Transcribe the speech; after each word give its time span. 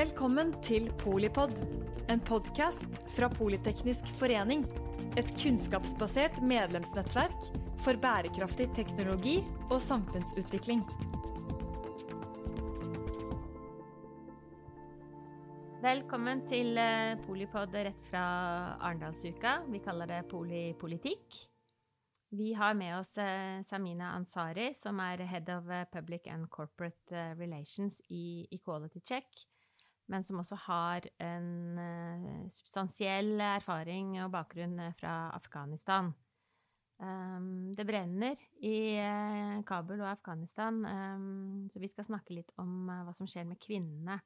Velkommen 0.00 0.54
til 0.64 0.86
Polipod, 0.96 1.50
en 2.08 2.22
podkast 2.24 2.94
fra 3.12 3.26
Politeknisk 3.28 4.06
forening. 4.16 4.62
Et 5.20 5.28
kunnskapsbasert 5.42 6.38
medlemsnettverk 6.40 7.50
for 7.84 8.00
bærekraftig 8.00 8.70
teknologi 8.78 9.34
og 9.66 9.76
samfunnsutvikling. 9.84 10.80
Velkommen 15.84 16.46
til 16.48 16.80
eh, 16.80 17.20
Polipod 17.26 17.76
rett 17.76 18.08
fra 18.08 18.24
Arendalsuka. 18.78 19.58
Vi 19.68 19.84
kaller 19.84 20.14
det 20.14 20.24
Polipolitikk. 20.32 21.42
Vi 22.40 22.54
har 22.56 22.72
med 22.78 22.96
oss 23.02 23.18
eh, 23.20 23.60
Samina 23.68 24.14
Ansari, 24.16 24.72
som 24.72 25.04
er 25.04 25.28
Head 25.28 25.52
of 25.58 25.68
eh, 25.68 25.84
Public 25.92 26.32
and 26.32 26.48
Corporate 26.48 27.34
Relations 27.36 28.00
i 28.08 28.46
Equality 28.48 29.04
Check, 29.04 29.48
men 30.10 30.26
som 30.26 30.42
også 30.42 30.58
har 30.66 31.06
en 31.22 31.78
substansiell 32.50 33.38
erfaring 33.40 34.16
og 34.24 34.32
bakgrunn 34.34 34.80
fra 34.98 35.30
Afghanistan. 35.36 36.10
Um, 37.00 37.70
det 37.78 37.86
brenner 37.88 38.36
i 38.60 38.98
Kabul 39.64 40.02
og 40.02 40.10
Afghanistan, 40.10 40.82
um, 40.84 41.70
så 41.72 41.80
vi 41.80 41.88
skal 41.88 42.04
snakke 42.10 42.36
litt 42.36 42.50
om 42.60 42.90
hva 42.90 43.14
som 43.16 43.30
skjer 43.30 43.46
med 43.48 43.62
kvinnene 43.62 44.18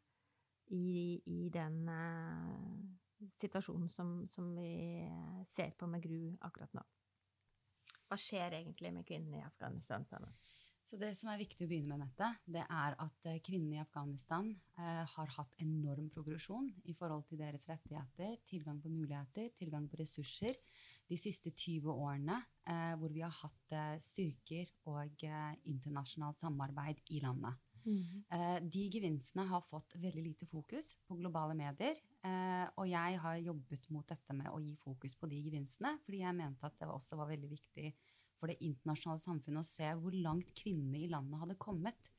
i, 0.74 1.20
i 1.30 1.50
den 1.54 1.84
situasjonen 3.32 3.88
som, 3.88 4.28
som, 4.28 4.54
vi 4.56 5.08
ser 5.46 5.70
på 5.78 5.86
med 5.86 6.02
gru 6.02 6.34
akkurat 6.40 6.72
nå. 6.76 6.82
Hva 8.08 8.18
skjer 8.20 8.58
egentlig 8.60 8.92
med 8.94 9.06
kvinnene 9.08 9.40
i 9.40 9.46
Afghanistan? 9.46 10.04
Sammen? 10.08 10.34
Så 10.84 10.98
Det 11.00 11.14
som 11.16 11.30
er 11.32 11.40
viktig 11.40 11.64
å 11.64 11.68
begynne 11.68 11.96
med, 11.96 12.04
Mette, 12.04 12.26
det 12.44 12.60
er 12.60 12.94
at 13.00 13.28
eh, 13.30 13.38
kvinnene 13.44 13.78
i 13.78 13.80
Afghanistan 13.80 14.50
eh, 14.76 15.04
har 15.14 15.30
hatt 15.32 15.54
enorm 15.64 16.10
progresjon 16.12 16.66
i 16.84 16.92
forhold 16.98 17.24
til 17.30 17.40
deres 17.40 17.64
rettigheter, 17.70 18.34
tilgang 18.44 18.82
på 18.84 18.92
muligheter, 18.92 19.48
tilgang 19.56 19.86
på 19.88 20.02
ressurser 20.02 20.58
de 21.08 21.16
siste 21.16 21.54
20 21.56 21.88
årene, 21.88 22.36
eh, 22.68 22.92
hvor 23.00 23.14
vi 23.16 23.24
har 23.24 23.32
hatt 23.32 23.72
eh, 23.72 23.94
styrker 24.04 24.74
og 24.92 25.24
eh, 25.24 25.54
internasjonalt 25.72 26.42
samarbeid 26.42 27.00
i 27.16 27.22
landet. 27.24 27.56
Mm. 27.84 28.22
de 28.72 28.82
gevinstene 28.88 29.44
har 29.44 29.60
fått 29.68 29.98
veldig 30.00 30.22
lite 30.24 30.46
fokus 30.48 30.94
på 31.04 31.18
globale 31.18 31.52
medier. 31.52 31.98
Eh, 32.24 32.64
og 32.80 32.88
jeg 32.88 33.18
har 33.20 33.42
jobbet 33.44 33.90
mot 33.92 34.08
dette 34.08 34.36
med 34.36 34.48
å 34.48 34.56
gi 34.64 34.72
fokus 34.80 35.12
på 35.20 35.28
de 35.28 35.42
gevinstene, 35.44 35.98
fordi 36.06 36.22
jeg 36.22 36.38
mente 36.38 36.64
at 36.64 36.78
det 36.80 36.88
også 36.88 37.18
var 37.20 37.28
veldig 37.28 37.50
viktig 37.50 37.90
for 38.40 38.50
det 38.50 38.60
internasjonale 38.64 39.22
samfunnet 39.22 39.62
å 39.62 39.68
se 39.68 39.90
hvor 40.00 40.16
langt 40.16 40.52
kvinnene 40.58 41.04
i 41.04 41.10
landet 41.12 41.40
hadde 41.42 41.60
kommet 41.60 42.10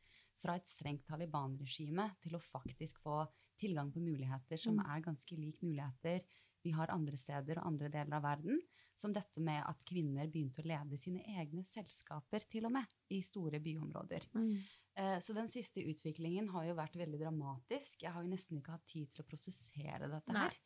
fra 0.42 0.58
et 0.58 0.68
strengt 0.70 1.06
Taliban-regime 1.10 2.10
til 2.24 2.38
å 2.38 2.44
faktisk 2.44 3.02
få 3.04 3.24
tilgang 3.60 3.92
på 3.94 4.04
muligheter 4.04 4.60
som 4.60 4.80
mm. 4.80 4.88
er 4.92 5.06
ganske 5.06 5.38
lik 5.40 5.62
muligheter 5.64 6.26
vi 6.66 6.74
har 6.74 6.90
andre 6.94 7.18
steder 7.20 7.60
og 7.62 7.70
andre 7.70 7.92
deler 7.94 8.18
av 8.18 8.26
verden. 8.26 8.58
Som 8.98 9.12
dette 9.14 9.42
med 9.44 9.60
at 9.68 9.84
kvinner 9.86 10.30
begynte 10.32 10.64
å 10.64 10.70
lede 10.70 10.98
sine 10.98 11.22
egne 11.36 11.66
selskaper, 11.68 12.46
til 12.50 12.66
og 12.70 12.74
med, 12.78 12.94
i 13.12 13.20
store 13.28 13.60
byområder. 13.62 14.30
Mm. 14.34 14.54
Eh, 14.96 15.18
så 15.22 15.36
den 15.36 15.52
siste 15.52 15.84
utviklingen 15.84 16.48
har 16.54 16.70
jo 16.70 16.78
vært 16.80 16.96
veldig 17.02 17.20
dramatisk. 17.20 18.06
Jeg 18.06 18.16
har 18.16 18.24
jo 18.24 18.32
nesten 18.32 18.62
ikke 18.62 18.78
hatt 18.78 18.88
tid 18.88 19.12
til 19.12 19.26
å 19.26 19.28
prosessere 19.28 20.10
dette 20.10 20.38
Nei. 20.38 20.48
her. 20.48 20.58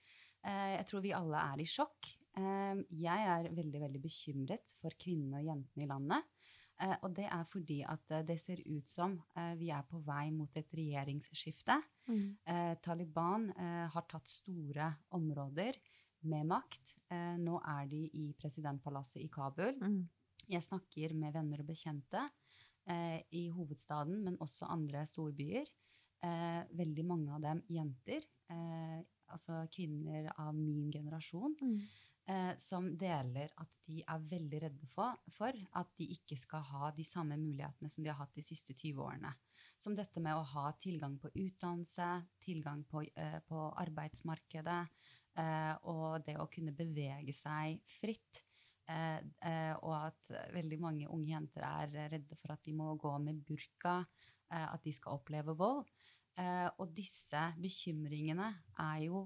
Eh, 0.45 0.69
jeg 0.77 0.87
tror 0.91 1.03
vi 1.03 1.15
alle 1.17 1.41
er 1.55 1.65
i 1.65 1.67
sjokk. 1.67 2.11
Eh, 2.39 2.83
jeg 3.03 3.29
er 3.35 3.51
veldig, 3.51 3.83
veldig 3.85 4.03
bekymret 4.03 4.77
for 4.79 4.95
kvinnene 4.99 5.41
og 5.41 5.49
jentene 5.51 5.85
i 5.85 5.89
landet. 5.89 6.35
Eh, 6.79 6.95
og 7.03 7.11
det 7.15 7.27
er 7.27 7.47
fordi 7.51 7.79
at 7.83 8.13
eh, 8.15 8.25
det 8.27 8.37
ser 8.39 8.61
ut 8.63 8.87
som 8.87 9.17
eh, 9.35 9.53
vi 9.59 9.69
er 9.75 9.83
på 9.87 9.99
vei 10.05 10.29
mot 10.31 10.53
et 10.57 10.75
regjeringsskifte. 10.79 11.75
Mm. 12.09 12.21
Taliban 12.81 13.43
har 13.93 14.05
tatt 14.09 14.25
store 14.25 14.87
områder 15.13 15.75
med 16.25 16.47
makt. 16.49 16.95
nå 17.37 17.59
er 17.61 17.85
de 17.91 17.99
i 18.17 18.23
presidentpalasset 18.33 19.21
i 19.21 19.27
Kabul. 19.29 19.75
Mm. 19.77 20.07
Jeg 20.49 20.65
snakker 20.65 21.13
med 21.13 21.35
venner 21.35 21.61
og 21.61 21.69
bekjente 21.69 22.23
i 23.29 23.43
hovedstaden, 23.53 24.23
men 24.25 24.39
også 24.41 24.65
andre 24.73 25.05
storbyer. 25.05 25.69
veldig 26.81 27.05
mange 27.05 27.35
av 27.35 27.45
dem 27.45 27.61
jenter. 27.69 28.25
altså 29.29 29.67
kvinner 29.69 30.33
av 30.35 30.55
min 30.55 30.89
generasjon. 30.91 31.55
Mm 31.61 32.08
eh, 32.29 32.51
som 32.61 32.91
deler 32.99 33.51
at 33.61 33.79
de 33.89 34.03
er 34.03 34.27
veldig 34.31 34.61
redde 34.65 34.89
for, 34.93 35.17
for, 35.35 35.55
at 35.79 35.93
de 35.99 36.09
ikke 36.15 36.37
skal 36.39 36.65
ha 36.71 36.91
de 36.95 37.05
samme 37.07 37.37
mulighetene 37.41 37.91
som 37.91 38.05
de 38.05 38.11
har 38.11 38.19
hatt 38.21 38.35
de 38.37 38.45
siste 38.45 38.75
20 38.77 39.01
årene. 39.05 39.33
Som 39.79 39.95
dette 39.97 40.21
med 40.23 40.37
å 40.37 40.45
ha 40.53 40.67
tilgang 40.81 41.17
på 41.21 41.31
utdannelse, 41.33 42.09
tilgang 42.43 42.83
på, 42.89 43.03
eh, 43.15 43.39
på 43.49 43.63
arbeidsmarkedet, 43.85 44.83
eh, 45.39 45.73
og 45.89 46.21
det 46.27 46.37
å 46.37 46.49
kunne 46.51 46.75
bevege 46.75 47.35
seg 47.35 47.81
fritt. 47.99 48.43
Eh, 48.89 49.19
eh, 49.45 49.75
og 49.85 49.93
at 49.93 50.31
veldig 50.55 50.79
mange 50.81 51.09
unge 51.13 51.29
jenter 51.29 51.65
er 51.67 51.91
redde 52.15 52.37
for 52.39 52.55
at 52.55 52.63
de 52.65 52.73
må 52.73 52.95
gå 52.97 53.11
med 53.21 53.43
burka, 53.45 53.99
eh, 54.49 54.65
at 54.65 54.81
de 54.85 54.93
skal 54.95 55.19
oppleve 55.19 55.57
vold. 55.57 55.85
og 56.79 56.93
disse 56.95 57.39
bekymringene 57.59 58.45
er 58.79 58.99
jo 59.03 59.25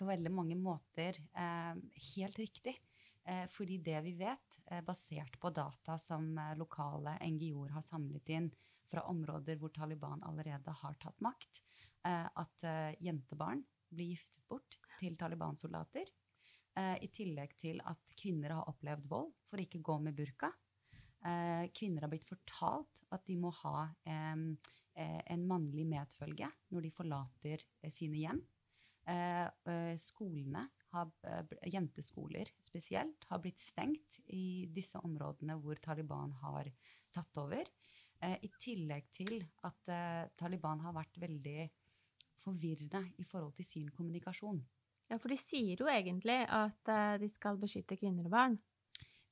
på 0.00 0.08
veldig 0.08 0.32
mange 0.32 0.56
måter 0.56 1.18
eh, 1.36 1.76
helt 2.14 2.40
riktig. 2.40 2.76
Eh, 3.28 3.44
fordi 3.52 3.76
det 3.84 3.98
vi 4.06 4.14
vet, 4.16 4.58
eh, 4.70 4.80
basert 4.84 5.36
på 5.40 5.52
data 5.52 5.98
som 6.00 6.32
lokale 6.56 7.18
NGO-er 7.26 7.76
har 7.76 7.84
samlet 7.84 8.32
inn 8.32 8.48
fra 8.90 9.04
områder 9.12 9.60
hvor 9.60 9.72
Taliban 9.76 10.24
allerede 10.26 10.72
har 10.80 10.96
tatt 10.98 11.20
makt, 11.22 11.60
at 12.02 12.64
jentebarn 12.98 13.60
blir 13.92 14.08
giftet 14.16 14.40
bort 14.50 14.78
til 14.98 15.14
Taliban-soldater. 15.20 16.08
I 16.74 17.08
tillegg 17.14 17.52
til 17.60 17.78
at 17.86 18.16
kvinner 18.18 18.56
har 18.56 18.66
opplevd 18.72 19.06
vold 19.12 19.28
for 19.46 19.62
ikke 19.62 19.78
å 19.78 19.86
gå 19.92 19.96
med 20.08 20.16
burka. 20.18 20.50
kvinner 21.76 22.02
har 22.02 22.10
blitt 22.10 22.26
fortalt 22.26 23.04
at 23.14 23.22
de 23.30 23.36
må 23.38 23.52
ha 23.60 23.84
en 24.08 25.46
mannlig 25.46 25.86
medfølge 25.86 26.50
når 26.74 26.88
de 26.88 26.92
forlater 26.96 27.62
sine 27.94 28.24
hjem. 28.24 28.42
Eh, 29.10 29.46
eh, 29.72 29.96
skolene, 29.98 30.68
har, 30.92 31.10
eh, 31.22 31.70
jenteskoler 31.72 32.50
spesielt, 32.60 33.24
har 33.26 33.38
blitt 33.38 33.58
stengt 33.58 34.20
i 34.26 34.66
disse 34.70 34.98
områdene 34.98 35.56
hvor 35.58 35.78
Taliban 35.82 36.32
har 36.42 36.70
tatt 37.12 37.38
over. 37.38 37.64
I 38.20 38.50
tillegg 38.60 39.06
til 39.16 39.38
at 39.64 39.88
Taliban 40.36 40.82
har 40.84 40.92
vært 40.92 41.14
veldig 41.16 41.70
forvirrende 42.44 43.00
i 43.16 43.24
forhold 43.24 43.54
til 43.56 43.64
sin 43.64 43.86
kommunikasjon. 43.88 44.60
Ja, 45.08 45.16
for 45.16 45.32
de 45.32 45.38
sier 45.40 45.80
jo 45.80 45.88
egentlig 45.88 46.36
at 46.44 46.92
de 47.18 47.30
skal 47.32 47.56
beskytte 47.56 47.96
kvinner 47.96 48.28
og 48.28 48.34
barn. 48.34 48.58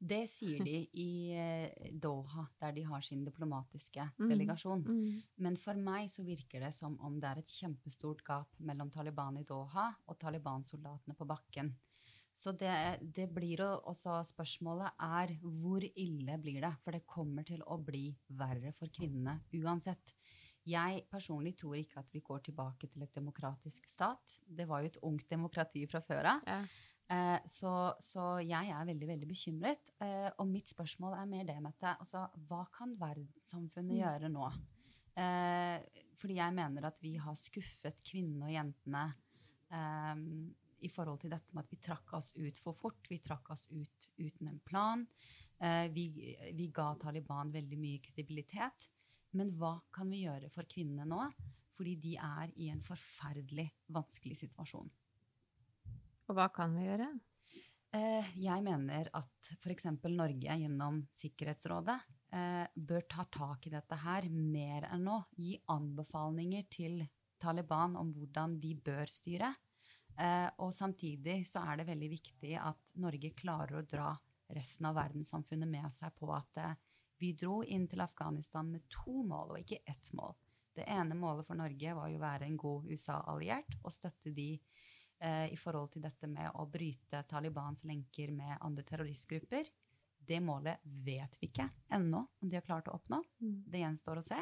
Det 0.00 0.22
sier 0.33 0.65
de 0.65 0.78
i 1.05 1.93
Doha, 2.00 2.47
der 2.69 2.77
de 2.77 2.84
har 2.87 3.05
sin 3.05 3.25
diplomatiske 3.27 4.05
mm. 4.19 4.29
delegasjon. 4.29 4.84
Mm. 4.87 5.19
Men 5.45 5.59
for 5.61 5.79
meg 5.81 6.09
så 6.12 6.25
virker 6.27 6.67
det 6.67 6.75
som 6.77 6.99
om 7.05 7.19
det 7.21 7.33
er 7.33 7.43
et 7.43 7.59
kjempestort 7.59 8.25
gap 8.27 8.61
mellom 8.61 8.93
Taliban 8.95 9.41
i 9.41 9.47
Doha 9.49 9.91
og 10.06 10.19
Taliban-soldatene 10.21 11.17
på 11.19 11.28
bakken. 11.28 11.73
Så 12.39 12.53
det, 12.55 13.01
det 13.03 13.27
blir 13.34 13.65
også 13.67 14.21
Spørsmålet 14.28 14.95
er 15.03 15.33
hvor 15.43 15.83
ille 15.83 16.37
blir 16.39 16.62
det? 16.62 16.71
For 16.84 16.95
det 16.95 17.09
kommer 17.09 17.47
til 17.47 17.65
å 17.67 17.81
bli 17.83 18.12
verre 18.39 18.71
for 18.78 18.93
kvinnene 18.95 19.41
uansett. 19.59 20.15
Jeg 20.69 21.03
personlig 21.11 21.57
tror 21.59 21.78
ikke 21.78 22.03
at 22.03 22.12
vi 22.12 22.23
går 22.23 22.45
tilbake 22.47 22.91
til 22.93 23.03
et 23.03 23.15
demokratisk 23.17 23.89
stat. 23.89 24.37
Det 24.45 24.69
var 24.69 24.84
jo 24.84 24.93
et 24.93 25.01
ungt 25.09 25.27
demokrati 25.31 25.87
fra 25.91 26.03
før 26.05 26.34
av. 26.34 26.45
Ja. 26.47 26.61
Eh, 27.09 27.39
så, 27.49 27.71
så, 28.05 28.25
jeg 28.45 28.69
er 28.69 28.89
veldig 28.89 29.09
veldig 29.09 29.29
bekymret. 29.31 29.93
Eh, 30.05 30.29
og 30.37 30.49
mitt 30.51 30.69
spørsmål 30.69 31.17
er 31.17 31.31
mer 31.31 31.47
det, 31.49 31.57
Mette. 31.65 31.95
Altså, 31.95 32.27
hva 32.51 32.67
kan 32.75 32.93
verdenssamfunnet 33.01 33.95
mm. 33.95 34.01
gjøre 34.03 34.31
nå? 34.34 34.51
Eh, 35.19 36.05
fordi 36.21 36.37
jeg 36.37 36.57
mener 36.59 36.91
at 36.91 37.01
vi 37.01 37.15
har 37.21 37.39
skuffet 37.39 38.03
kvinnene 38.07 38.51
og 38.51 38.55
jentene 38.55 39.09
i 40.81 40.89
forhold 40.89 41.19
til 41.21 41.33
dette 41.34 41.53
med 41.53 41.66
at 41.66 41.72
vi 41.75 41.77
trakk 41.84 42.15
oss 42.16 42.31
ut 42.39 42.60
for 42.65 42.77
fort. 42.77 43.03
Vi 43.11 43.19
trakk 43.21 43.51
oss 43.53 43.66
ut 43.69 44.07
uten 44.16 44.49
en 44.49 44.61
plan. 44.65 45.03
Vi, 45.93 46.07
vi 46.57 46.69
ga 46.72 46.87
Taliban 46.97 47.53
veldig 47.53 47.77
mye 47.77 48.01
kredibilitet. 48.01 48.87
Men 49.37 49.53
hva 49.61 49.75
kan 49.93 50.09
vi 50.09 50.22
gjøre 50.22 50.49
for 50.54 50.65
kvinnene 50.72 51.04
nå? 51.11 51.21
Fordi 51.77 51.99
de 52.01 52.15
er 52.16 52.54
i 52.57 52.71
en 52.72 52.81
forferdelig 52.87 53.69
vanskelig 53.93 54.41
situasjon. 54.41 54.89
Og 56.28 56.36
hva 56.36 56.51
kan 56.53 56.75
vi 56.77 56.84
gjøre? 56.84 57.09
Eh, 57.97 58.33
jeg 58.36 58.65
mener 58.65 59.09
at 59.16 59.51
f.eks. 59.63 59.86
Norge 60.13 60.57
gjennom 60.60 61.01
Sikkerhetsrådet 61.16 61.97
eh, 62.36 62.66
bør 62.77 63.07
ta 63.09 63.25
tak 63.33 63.65
i 63.65 63.72
dette 63.72 63.97
her 64.03 64.28
mer 64.28 64.91
enn 64.92 65.07
nå. 65.09 65.16
Gi 65.41 65.54
anbefalinger 65.72 66.66
til 66.69 67.01
Taliban 67.41 67.97
om 67.97 68.13
hvordan 68.13 68.59
de 68.60 68.75
bør 68.77 69.09
styre. 69.09 69.54
Eh, 70.21 70.51
og 70.60 70.75
samtidig 70.77 71.41
så 71.48 71.63
er 71.65 71.80
det 71.80 71.89
veldig 71.89 72.10
viktig 72.13 72.53
at 72.60 72.92
Norge 73.01 73.33
klarer 73.39 73.80
å 73.80 73.86
dra 73.89 74.10
resten 74.53 74.91
av 74.91 74.98
verdenssamfunnet 74.98 75.69
med 75.69 75.89
seg 75.95 76.13
på 76.19 76.28
at 76.36 76.60
vi 77.21 77.33
dro 77.36 77.63
inn 77.65 77.89
til 77.89 78.04
Afghanistan 78.04 78.69
med 78.69 78.84
to 78.92 79.22
mål 79.27 79.54
og 79.54 79.65
ikke 79.65 79.80
ett 79.89 80.13
mål. 80.16 80.36
Det 80.77 80.84
ene 80.92 81.16
målet 81.19 81.48
for 81.48 81.59
Norge 81.59 81.97
var 81.97 82.13
jo 82.13 82.21
å 82.21 82.22
være 82.22 82.47
en 82.47 82.60
god 82.60 82.86
USA-alliert 82.92 83.80
og 83.83 83.92
støtte 83.92 84.30
de 84.34 84.53
i 85.26 85.56
forhold 85.59 85.91
til 85.92 86.03
dette 86.04 86.28
med 86.30 86.50
å 86.54 86.66
bryte 86.70 87.24
Talibans 87.28 87.82
lenker 87.84 88.30
med 88.30 88.56
andre 88.60 88.84
terroristgrupper. 88.86 89.66
Det 90.28 90.41
målet 90.44 90.78
vet 90.84 91.34
vi 91.41 91.48
ikke 91.48 91.68
ennå 91.94 92.20
om 92.42 92.48
de 92.48 92.59
har 92.59 92.66
klart 92.66 92.88
å 92.88 92.94
oppnå. 92.98 93.22
Mm. 93.41 93.65
Det 93.66 93.80
gjenstår 93.82 94.20
å 94.20 94.26
se. 94.26 94.38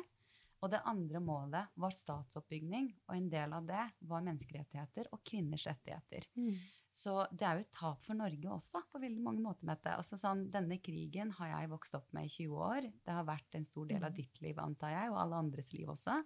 Og 0.65 0.71
det 0.73 0.81
andre 0.89 1.21
målet 1.21 1.75
var 1.77 1.93
statsoppbygging, 1.93 2.89
og 3.07 3.15
en 3.15 3.29
del 3.31 3.53
av 3.53 3.67
det 3.69 3.83
var 4.09 4.25
menneskerettigheter 4.25 5.11
og 5.13 5.21
kvinners 5.29 5.67
rettigheter. 5.69 6.25
Mm. 6.35 6.57
Så 6.97 7.19
det 7.31 7.45
er 7.45 7.59
jo 7.59 7.67
et 7.67 7.73
tap 7.77 8.07
for 8.07 8.17
Norge 8.17 8.49
også, 8.55 8.81
på 8.91 9.01
veldig 9.03 9.21
mange 9.23 9.43
måter. 9.45 9.69
Mette. 9.69 9.93
Altså, 9.93 10.17
sånn, 10.17 10.47
denne 10.51 10.79
krigen 10.81 11.31
har 11.37 11.51
jeg 11.53 11.69
vokst 11.75 11.95
opp 11.99 12.09
med 12.17 12.25
i 12.25 12.33
20 12.33 12.63
år. 12.71 12.89
Det 13.05 13.13
har 13.19 13.29
vært 13.29 13.59
en 13.59 13.69
stor 13.69 13.87
del 13.87 14.03
av 14.03 14.11
Mm. 14.11 14.17
ditt 14.17 14.41
liv, 14.41 14.59
antar 14.59 14.95
jeg, 14.95 15.11
og 15.13 15.19
alle 15.21 15.37
andres 15.37 15.73
liv 15.75 15.93
også. 15.93 16.25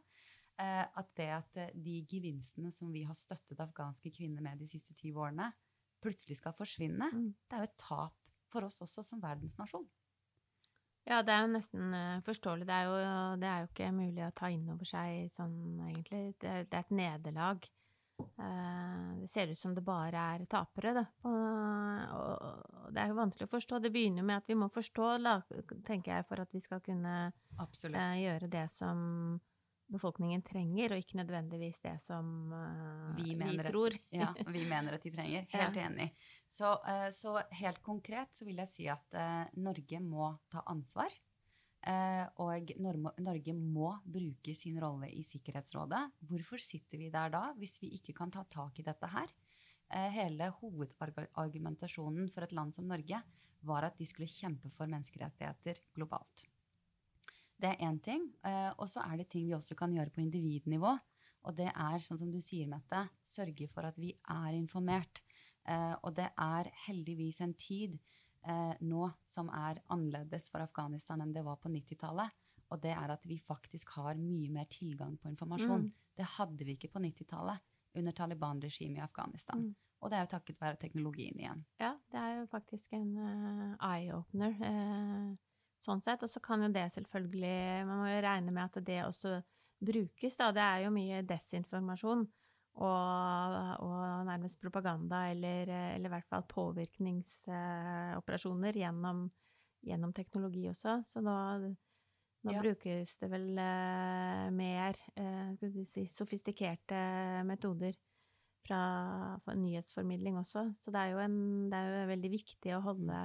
Eh, 0.60 0.84
at 1.00 1.08
det 1.16 1.28
at 1.32 1.56
eh, 1.56 1.70
de 1.74 2.00
gevinstene 2.10 2.72
som 2.74 2.90
vi 2.92 3.04
har 3.08 3.16
støttet 3.16 3.60
afghanske 3.64 4.10
kvinner 4.12 4.42
med 4.44 4.58
de 4.60 4.66
siste 4.68 4.92
20 4.98 5.16
årene, 5.22 5.46
plutselig 6.04 6.36
skal 6.40 6.52
forsvinne, 6.56 7.08
Mm. 7.12 7.30
det 7.48 7.56
er 7.56 7.64
jo 7.64 7.70
et 7.70 7.78
tap 7.80 8.14
for 8.50 8.66
oss 8.66 8.80
også 8.82 9.04
som 9.06 9.20
verdensnasjon. 9.22 9.86
Ja, 11.08 11.22
det 11.22 11.32
er 11.32 11.46
jo 11.46 11.52
nesten 11.54 11.94
eh, 11.96 12.20
forståelig. 12.26 12.66
Det 12.68 12.74
er 12.76 12.84
jo, 12.90 12.96
det 13.40 13.48
er 13.48 13.60
jo 13.62 13.68
ikke 13.70 13.92
mulig 13.96 14.24
å 14.26 14.32
ta 14.36 14.50
inn 14.52 14.68
over 14.68 14.84
seg 14.84 15.30
sånn, 15.32 15.56
egentlig. 15.88 16.34
Det, 16.38 16.52
det 16.68 16.76
er 16.76 16.84
et 16.84 16.90
nederlag. 16.98 17.68
Eh, 18.20 19.06
det 19.22 19.30
ser 19.32 19.48
ut 19.48 19.58
som 19.58 19.72
det 19.74 19.84
bare 19.86 20.26
er 20.34 20.44
tapere, 20.50 20.92
da. 20.98 21.06
Og, 21.24 22.44
og 22.84 22.92
det 22.92 23.00
er 23.00 23.08
jo 23.14 23.16
vanskelig 23.16 23.48
å 23.48 23.54
forstå. 23.54 23.80
Det 23.80 23.92
begynner 23.94 24.26
med 24.28 24.42
at 24.42 24.50
vi 24.50 24.58
må 24.60 24.68
forstå, 24.68 25.14
la, 25.24 25.38
tenker 25.88 26.18
jeg, 26.18 26.26
for 26.28 26.44
at 26.44 26.52
vi 26.52 26.60
skal 26.60 26.82
kunne 26.84 27.32
Absolutt. 27.58 27.96
gjøre 28.20 28.50
det 28.52 28.66
som 28.76 29.40
befolkningen 29.92 30.42
trenger, 30.46 30.94
og 30.94 31.00
ikke 31.02 31.18
nødvendigvis 31.20 31.80
det 31.84 31.96
som 32.04 32.52
uh, 32.52 33.10
Vi 33.16 33.34
vi, 33.34 33.56
tror. 33.66 33.94
at- 33.94 34.12
ja, 34.22 34.28
vi 34.56 34.64
mener 34.68 34.96
at 34.96 35.02
de 35.06 35.12
trenger. 35.14 35.46
Helt 35.52 35.76
enig. 35.82 36.10
Så, 36.48 36.72
uh, 36.84 37.08
så 37.14 37.36
helt 37.60 37.82
konkret 37.82 38.34
så 38.36 38.46
vil 38.48 38.62
jeg 38.62 38.68
si 38.72 38.86
at 38.92 39.18
uh, 39.18 39.50
Norge 39.60 40.00
må 40.04 40.32
ta 40.52 40.62
ansvar. 40.66 41.10
Og 42.36 42.70
Norge, 42.76 43.52
må 43.56 43.94
bruke 44.04 44.52
sin 44.52 44.76
rolle 44.82 45.08
i 45.16 45.22
Sikkerhetsrådet. 45.24 46.02
Hvorfor 46.28 46.60
sitter 46.60 47.00
vi 47.00 47.08
der 47.08 47.32
da, 47.32 47.40
hvis 47.56 47.78
vi 47.80 47.88
ikke 47.96 48.12
kan 48.18 48.28
ta 48.34 48.42
tak 48.52 48.76
i 48.76 48.84
dette 48.84 49.08
her? 49.08 49.32
Hele 50.12 50.50
hovedargumentasjonen 50.58 52.28
for 52.34 52.44
et 52.44 52.52
land 52.52 52.76
som 52.76 52.84
Norge 52.84 53.22
var 53.64 53.88
at 53.88 53.96
de 53.96 54.04
skulle 54.04 54.28
kjempe 54.28 54.68
for 54.76 54.92
menneskerettigheter 54.92 55.80
globalt. 55.96 56.44
Det 57.60 57.68
er 57.68 57.86
én 57.86 57.98
ting. 58.02 58.26
Eh, 58.46 58.70
og 58.78 58.88
så 58.88 59.02
er 59.04 59.20
det 59.20 59.30
ting 59.32 59.48
vi 59.48 59.56
også 59.56 59.76
kan 59.78 59.92
gjøre 59.92 60.12
på 60.14 60.22
individnivå. 60.24 60.94
Og 61.48 61.56
det 61.56 61.70
er, 61.70 62.02
sånn 62.04 62.20
som 62.20 62.30
du 62.32 62.40
sier, 62.44 62.68
Mette, 62.68 63.06
sørge 63.24 63.68
for 63.72 63.88
at 63.88 63.98
vi 64.00 64.12
er 64.12 64.56
informert. 64.56 65.22
Eh, 65.68 65.94
og 66.04 66.14
det 66.16 66.30
er 66.36 66.70
heldigvis 66.86 67.40
en 67.44 67.54
tid 67.60 67.96
eh, 68.44 68.76
nå 68.80 69.08
som 69.28 69.50
er 69.52 69.80
annerledes 69.92 70.48
for 70.52 70.64
Afghanistan 70.64 71.20
enn 71.24 71.34
det 71.36 71.44
var 71.46 71.60
på 71.60 71.72
90-tallet. 71.72 72.36
Og 72.70 72.80
det 72.82 72.94
er 72.94 73.12
at 73.12 73.24
vi 73.26 73.40
faktisk 73.42 73.96
har 73.98 74.20
mye 74.20 74.50
mer 74.54 74.68
tilgang 74.70 75.16
på 75.18 75.30
informasjon. 75.32 75.88
Mm. 75.88 76.08
Det 76.16 76.32
hadde 76.36 76.66
vi 76.66 76.76
ikke 76.76 76.92
på 76.94 77.02
90-tallet 77.02 77.66
under 77.98 78.14
Taliban-regimet 78.14 79.00
i 79.00 79.04
Afghanistan. 79.04 79.64
Mm. 79.66 79.72
Og 80.00 80.10
det 80.10 80.16
er 80.16 80.24
jo 80.24 80.32
takket 80.32 80.60
være 80.60 80.80
teknologien 80.80 81.40
igjen. 81.40 81.64
Ja, 81.80 81.92
det 82.12 82.20
er 82.20 82.36
jo 82.38 82.44
faktisk 82.48 82.94
en 82.96 83.10
uh, 83.18 83.88
eye-opener, 83.90 84.54
eh, 84.64 85.49
sånn 85.82 86.00
sett. 86.04 86.22
Og 86.22 86.28
så 86.30 86.40
kan 86.44 86.62
jo 86.64 86.68
det 86.74 86.86
selvfølgelig 86.94 87.86
Man 87.88 87.98
må 88.02 88.06
jo 88.10 88.20
regne 88.26 88.50
med 88.54 88.64
at 88.68 88.76
det 88.86 89.00
også 89.06 89.30
brukes, 89.80 90.36
da. 90.36 90.50
Det 90.52 90.62
er 90.64 90.78
jo 90.84 90.90
mye 90.92 91.22
desinformasjon 91.28 92.26
og, 92.80 93.54
og 93.82 94.26
nærmest 94.28 94.60
propaganda, 94.62 95.16
eller, 95.32 95.62
eller 95.96 96.08
i 96.08 96.12
hvert 96.14 96.28
fall 96.30 96.44
påvirkningsoperasjoner 96.48 98.72
gjennom, 98.78 99.18
gjennom 99.86 100.12
teknologi 100.16 100.64
også. 100.70 100.92
Så 101.08 101.18
nå, 101.24 101.34
nå 102.44 102.50
Ja. 102.54 102.60
brukes 102.62 103.10
det 103.20 103.28
vel 103.32 103.48
uh, 103.58 104.46
mer 104.54 104.94
uh, 105.20 105.50
si, 105.84 106.02
sofistikerte 106.08 107.00
metoder 107.48 107.94
fra 108.64 108.80
nyhetsformidling 109.56 110.36
også. 110.40 110.62
Så 110.78 110.90
det 110.94 111.00
er 111.00 111.08
jo, 111.14 111.18
en, 111.24 111.36
det 111.72 111.78
er 111.78 111.84
jo 111.90 112.10
veldig 112.12 112.30
viktig 112.32 112.70
å 112.76 112.84
holde, 112.84 113.18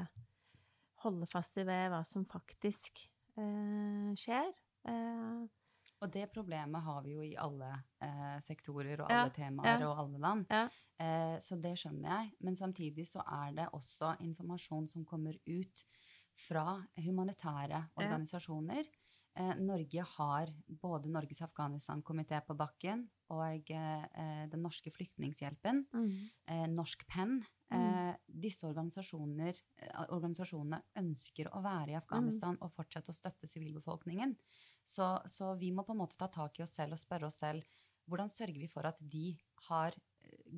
holde 1.06 1.28
fast 1.31 1.57
i 1.62 1.66
ved 1.68 1.90
hva 1.94 2.02
som 2.07 2.25
faktisk 2.30 3.06
eh, 3.38 4.12
skjer. 4.19 4.52
Eh, 4.90 5.46
Og 6.04 6.12
det 6.12 6.25
problemet 6.34 6.84
har 6.84 7.02
vi 7.06 7.13
jo 7.16 7.22
i 7.24 7.36
alle 7.40 7.69
eh, 8.04 8.36
sektorer 8.44 9.00
og 9.06 9.10
Ja, 9.10 9.22
alle 9.24 9.34
temaer 9.34 9.80
ja. 9.81 9.88
og 9.90 10.02
alle 10.04 10.19
land. 10.19 10.46
Ja. 10.52 10.66
Eh, 11.00 11.38
så 11.42 11.56
det 11.62 11.72
skjønner 11.80 12.10
jeg. 12.12 12.34
Men 12.44 12.56
samtidig 12.60 13.07
så 13.07 13.24
er 13.24 13.56
det 13.56 13.69
også 13.74 14.16
informasjon 14.25 14.88
som 14.92 15.06
kommer 15.07 15.38
ut 15.48 15.86
fra 16.48 16.66
humanitære 17.00 17.80
organisasjoner. 17.96 18.84
Eh, 19.36 19.56
Norge 19.60 20.04
har 20.16 20.52
både 20.68 21.10
Norges 21.12 21.42
Afghanistan-komité 21.44 22.40
på 22.48 22.56
bakken 22.56 23.02
og 23.36 23.72
eh, 23.74 24.46
Den 24.48 24.62
norske 24.64 24.94
flyktninghjelpen, 24.96 25.82
eh, 26.48 26.68
Norsk 26.72 27.08
Penn. 27.08 27.42
Mm. 27.76 28.14
disse 28.30 28.62
organisasjoner, 28.70 29.58
organisasjonene 30.14 30.78
ønsker 31.02 31.48
å 31.50 31.64
være 31.66 31.92
i 31.92 31.96
Afghanistan 31.98 32.60
og 32.62 32.70
fortsette 32.76 33.10
å 33.10 33.18
støtte 33.18 33.50
sivilbefolkningen. 33.50 34.36
Så, 34.86 35.08
så 35.26 35.50
vi 35.58 35.72
må 35.74 35.84
på 35.84 35.96
en 35.96 36.04
måte 36.04 36.16
ta 36.16 36.30
tak 36.32 36.60
i 36.60 36.64
oss 36.64 36.76
selv 36.78 36.94
og 36.94 37.02
spørre 37.02 37.28
oss 37.28 37.42
selv 37.42 37.66
hvordan 38.06 38.30
sørger 38.30 38.62
vi 38.62 38.70
for 38.70 38.86
at 38.88 39.02
de 39.02 39.34
har 39.66 39.98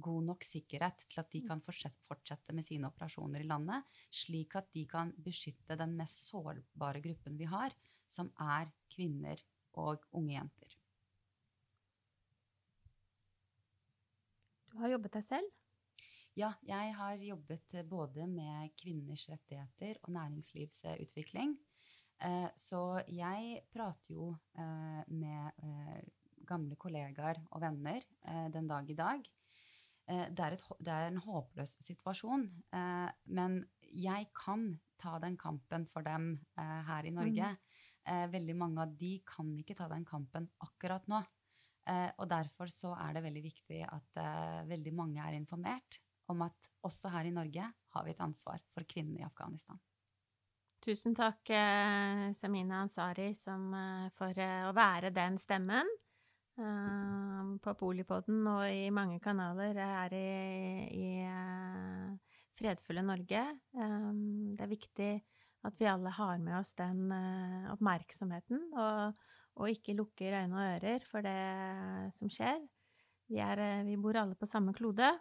god 0.03 0.27
nok 0.27 0.45
sikkerhet 0.45 1.05
til 1.07 1.23
at 1.23 1.31
de 1.31 1.41
kan 1.47 1.63
fortsette, 1.63 2.03
fortsette 2.11 2.53
med 2.53 2.67
sine 2.67 2.91
operasjoner 2.91 3.43
i 3.43 3.49
landet, 3.49 3.87
slik 4.13 4.57
at 4.59 4.67
de 4.75 4.83
kan 4.89 5.15
beskytte 5.15 5.79
den 5.79 5.95
mest 5.97 6.27
sårbare 6.27 7.01
gruppen 7.07 7.39
vi 7.39 7.47
har, 7.49 7.73
som 8.07 8.31
er 8.39 8.71
kvinner 8.93 9.41
og 9.77 10.05
unge 10.17 10.33
jenter. 10.33 10.77
Du 14.71 14.81
har 14.81 14.93
jobbet 14.93 15.15
deg 15.17 15.25
selv? 15.25 15.53
Ja, 16.37 16.51
jeg 16.61 16.91
har 16.93 17.21
jobbet 17.25 17.73
eh, 17.79 17.85
både 17.87 18.27
med 18.29 18.69
kvinners 18.77 19.23
rettigheter 19.31 19.97
og 20.03 20.11
næringslivsutvikling. 20.13 21.55
Eh, 22.21 22.49
Så 22.55 23.01
jeg 23.09 23.63
prater 23.73 24.13
jo 24.13 24.35
eh, 24.53 25.01
med 25.07 25.49
gamle 26.47 26.77
kollegaer 26.79 27.41
og 27.51 27.61
venner 27.61 28.05
den 28.53 28.67
dag 28.69 28.89
i 28.89 28.95
dag. 28.95 29.25
Det 30.07 30.39
er, 30.39 30.53
et, 30.55 30.61
det 30.79 30.93
er 30.93 31.09
en 31.09 31.17
håpløs 31.19 31.73
situasjon, 31.83 32.45
men 33.25 33.57
jeg 33.91 34.29
kan 34.31 34.77
ta 34.95 35.17
den 35.19 35.35
kampen 35.35 35.83
for 35.91 36.05
dem 36.07 36.37
her 36.55 37.03
i 37.03 37.11
Norge. 37.11 37.49
Eh, 38.07 38.27
Veldig 38.31 38.55
mange 38.55 38.83
av 38.85 38.93
de 38.97 39.17
kan 39.27 39.49
ikke 39.59 39.75
ta 39.77 39.89
den 39.91 40.05
kampen 40.07 40.47
akkurat 40.63 41.07
nå. 41.11 41.21
Eh, 41.87 42.11
Og 42.17 42.27
derfor 42.29 42.71
så 42.71 42.93
er 42.95 43.13
det 43.17 43.23
veldig 43.27 43.43
viktig 43.43 43.81
at 43.87 44.21
eh, 44.21 44.63
veldig 44.69 44.93
mange 44.95 45.23
er 45.23 45.37
informert 45.37 45.99
om 46.27 46.41
at 46.43 46.71
også 46.83 47.11
her 47.13 47.27
i 47.27 47.35
Norge 47.35 47.63
har 47.93 48.03
vi 48.05 48.11
et 48.11 48.23
ansvar 48.23 48.59
for 48.73 48.83
kvinnene 48.83 49.21
i 49.21 49.27
Afghanistan. 49.27 49.79
Tusen 50.83 51.15
takk, 51.17 51.49
eh, 51.49 52.31
Samina 52.37 52.83
Ansari, 52.83 53.31
som, 53.35 53.73
eh, 53.73 54.09
for 54.15 54.31
eh, 54.39 54.67
å 54.69 54.75
være 54.75 55.11
den 55.13 55.37
stemmen 55.41 55.87
på 56.57 57.73
Polipodden 57.77 58.39
og 58.49 58.63
i 58.65 58.87
mange 58.89 59.19
kanaler 59.21 59.77
her 59.77 60.13
i, 60.17 60.89
i 60.89 61.09
fredfulle 62.57 63.03
Norge. 63.05 63.43
Det 63.69 64.65
er 64.65 64.71
viktig 64.71 65.09
at 65.67 65.77
vi 65.79 65.89
alle 65.89 66.11
har 66.15 66.39
med 66.41 66.59
oss 66.61 66.73
den 66.79 67.11
eh, 67.11 67.69
oppmerksomheten, 67.73 68.63
og, 68.79 69.17
og 69.59 69.71
ikke 69.71 69.95
lukker 69.97 70.39
øyne 70.41 70.57
og 70.57 70.73
ører 70.77 71.05
for 71.07 71.25
det 71.25 72.11
som 72.17 72.31
skjer. 72.31 72.61
Vi, 73.27 73.41
er, 73.43 73.59
eh, 73.59 73.85
vi 73.87 73.97
bor 73.99 74.17
alle 74.19 74.37
på 74.39 74.49
samme 74.49 74.73
klode. 74.77 75.11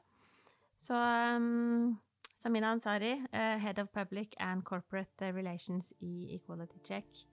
Så 0.78 0.94
um, 1.36 1.96
Samina 2.36 2.70
Ansari, 2.74 3.14
uh, 3.32 3.56
Head 3.62 3.78
of 3.80 3.88
Public 3.94 4.36
and 4.38 4.62
Corporate 4.62 5.32
Relations 5.32 5.94
i 6.00 6.36
Equality 6.36 6.78
Check, 6.84 7.24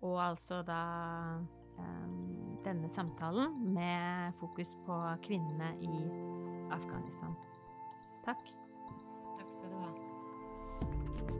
og 0.00 0.16
altså 0.30 0.62
da 0.64 0.80
um, 1.76 2.56
denne 2.64 2.88
samtalen 2.90 3.74
med 3.74 4.32
fokus 4.40 4.74
på 4.88 5.02
kvinnene 5.28 5.74
i 5.84 5.94
Afghanistan. 6.72 7.36
Takk. 8.24 8.52
Takk 9.36 9.52
skal 9.52 9.70
du 9.70 9.80
ha. 9.84 10.05